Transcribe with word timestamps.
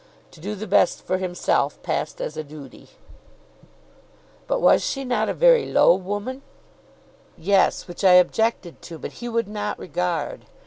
'To 0.31 0.39
do 0.41 0.55
the 0.55 0.65
best 0.65 0.99
for 1.03 1.19
himself,' 1.19 1.77
passed 1.83 2.19
as 2.19 2.35
a 2.35 2.43
duty." 2.43 2.89
"But 4.47 4.59
was 4.59 4.81
not 4.97 5.27
she 5.27 5.31
a 5.31 5.35
very 5.35 5.71
low 5.71 5.93
woman?" 5.93 6.41
"Yes; 7.37 7.87
which 7.87 8.03
I 8.03 8.13
objected 8.13 8.81
to, 8.81 8.97
but 8.97 9.11
he 9.21 9.29
would 9.29 9.47
not 9.47 9.77
regard. 9.77 10.45